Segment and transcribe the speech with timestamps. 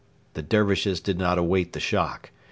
[0.33, 2.31] The Dervishes did not await the shock.